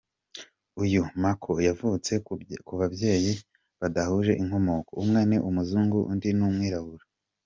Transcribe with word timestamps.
Uyu 0.83 1.01
Markel 1.21 1.57
yavutse 1.67 2.11
ku 2.65 2.73
babyeyi 2.79 3.33
badahuje 3.79 4.31
inkomoko, 4.41 4.91
umwe 5.01 5.21
ni 5.29 5.37
umuzungu 5.49 5.97
undi 6.11 6.29
ni 6.37 6.43
umwirabura. 6.49 7.03